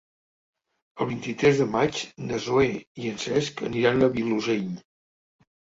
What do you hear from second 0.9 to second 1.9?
El vint-i-tres de